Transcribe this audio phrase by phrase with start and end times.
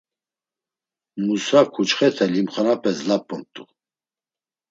[1.23, 3.63] Musa ǩuçxete limxonape zlap̌umt̆u.